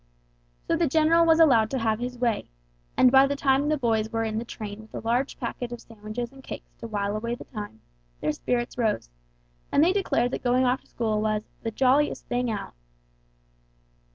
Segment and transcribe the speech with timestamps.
[0.67, 2.49] So the general was allowed to have his way,
[2.97, 5.79] and by the time the boys were in the train with a large packet of
[5.79, 7.81] sandwiches and cakes to while away the time,
[8.19, 9.11] their spirits rose,
[9.71, 12.73] and they declared that going off to school was "the jolliest thing out."